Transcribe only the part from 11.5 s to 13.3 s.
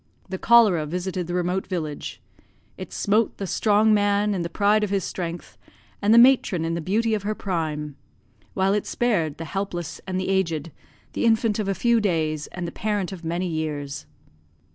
of a few days, and the parent of